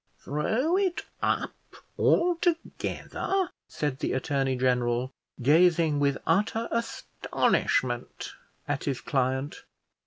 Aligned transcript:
throw 0.23 0.75
it 0.77 1.03
up 1.21 1.53
altogether?" 1.95 3.51
said 3.67 3.99
the 3.99 4.13
attorney 4.13 4.55
general, 4.55 5.11
gazing 5.43 5.99
with 5.99 6.17
utter 6.25 6.67
astonishment 6.71 8.33
at 8.67 8.85
his 8.85 8.99
client. 8.99 9.61